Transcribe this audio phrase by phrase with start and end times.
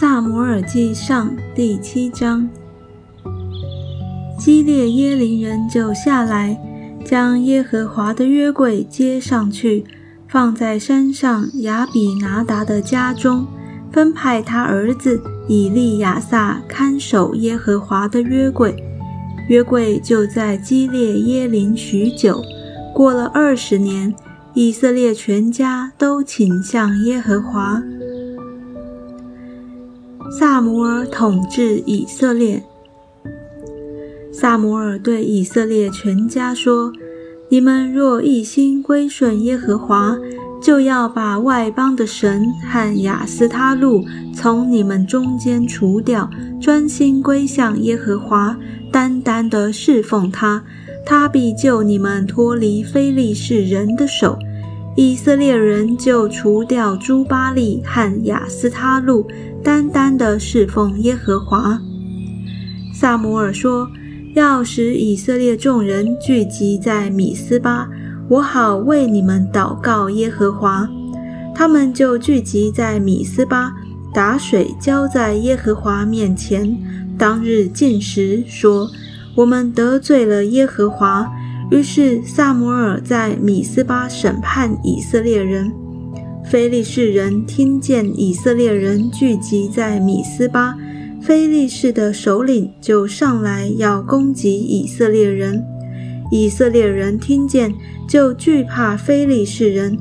[0.00, 2.48] 萨摩尔记上第七章，
[4.38, 6.58] 基列耶林人就下来，
[7.04, 9.84] 将耶和华的约柜接上去，
[10.26, 13.46] 放在山上亚比拿达的家中，
[13.92, 18.74] 分派他儿子以利亚撒看守耶和华的约柜。
[19.50, 22.42] 约柜就在基列耶林许久。
[22.94, 24.14] 过了二十年，
[24.54, 27.82] 以色列全家都倾向耶和华。
[30.30, 32.62] 萨摩尔统治以色列。
[34.32, 36.92] 萨摩尔对以色列全家说
[37.50, 40.16] ：“你们若一心归顺耶和华，
[40.62, 48.56] 就要把外邦的神和亚斯他路从你们中间除掉，专心归向耶和华，
[48.92, 50.62] 单单的侍奉他，
[51.04, 54.38] 他必救你们脱离非利士人的手。”
[54.96, 59.26] 以色列人就除掉朱巴利和亚斯他路，
[59.62, 61.80] 单单的侍奉耶和华。
[62.92, 63.88] 萨摩尔说
[64.34, 67.88] ：“要使以色列众人聚集在米斯巴，
[68.28, 70.88] 我好为你们祷告耶和华。”
[71.54, 73.72] 他们就聚集在米斯巴，
[74.12, 76.76] 打水浇在耶和华面前。
[77.16, 78.90] 当日进食，说
[79.36, 81.30] ：“我们得罪了耶和华。”
[81.70, 85.72] 于是萨摩尔在米斯巴审判以色列人。
[86.50, 90.74] 非利士人听见以色列人聚集在米斯巴，
[91.20, 95.62] 非利士的首领就上来要攻击以色列人。
[96.32, 97.72] 以色列人听见
[98.08, 99.96] 就惧怕非利士人。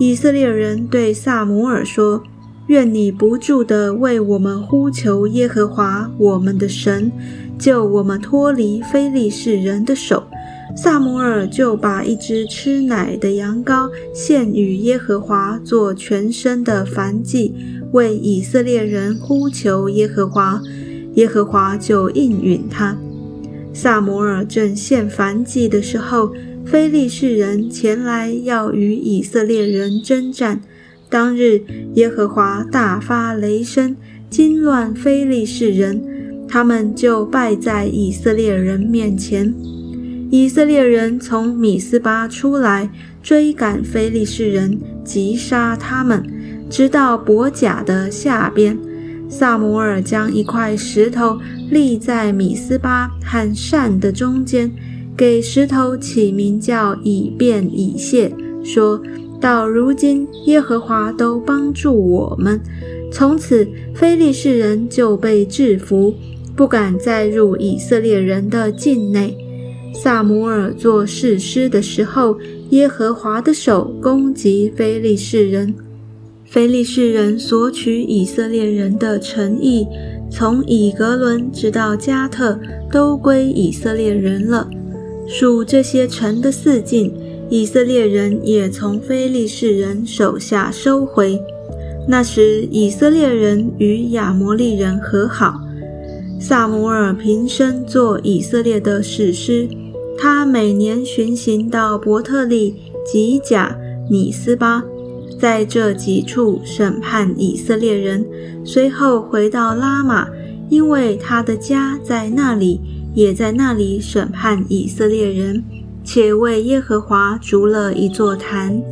[0.00, 2.24] 以色列人对萨摩尔说
[2.66, 7.12] ：“愿你不住地为我们呼求耶和华我们的神，
[7.56, 10.24] 救我们脱离非利士人的手。”
[10.76, 17.54] 萨摩尔就把一只吃奶的羊羔献与耶和华做全身的燔祭，
[17.92, 20.60] 为以色列人呼求耶和华，
[21.14, 22.96] 耶和华就应允他。
[23.72, 26.32] 萨摩尔正献燔祭的时候，
[26.64, 30.60] 非利士人前来要与以色列人征战。
[31.08, 31.62] 当日，
[31.94, 33.96] 耶和华大发雷声，
[34.28, 36.02] 惊乱非利士人，
[36.48, 39.54] 他们就败在以色列人面前。
[40.36, 42.90] 以色列人从米斯巴出来，
[43.22, 46.26] 追赶非利士人，击杀他们，
[46.68, 48.76] 直到伯甲的下边。
[49.28, 51.38] 萨摩尔将一块石头
[51.70, 54.72] 立在米斯巴和善的中间，
[55.16, 58.32] 给石头起名叫以便以谢，
[58.64, 59.00] 说
[59.40, 62.60] 到如今耶和华都帮助我们，
[63.12, 66.12] 从此非利士人就被制服，
[66.56, 69.38] 不敢再入以色列人的境内。
[69.94, 72.36] 萨摩尔做士师的时候，
[72.70, 75.72] 耶和华的手攻击非利士人，
[76.44, 79.86] 非利士人索取以色列人的诚意，
[80.30, 82.58] 从以格伦直到加特
[82.90, 84.68] 都归以色列人了。
[85.26, 87.14] 数这些城的四境，
[87.48, 91.40] 以色列人也从非利士人手下收回。
[92.06, 95.54] 那时，以色列人与亚摩利人和好。
[96.38, 99.66] 萨摩尔平生做以色列的士师。
[100.18, 103.76] 他每年巡行到伯特利、吉甲、
[104.08, 104.82] 米斯巴，
[105.38, 108.26] 在这几处审判以色列人。
[108.64, 110.28] 随后回到拉玛，
[110.70, 112.80] 因为他的家在那里，
[113.14, 115.62] 也在那里审判以色列人，
[116.02, 118.82] 且为耶和华筑了一座坛。